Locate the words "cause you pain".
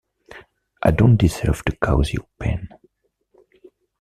1.75-2.69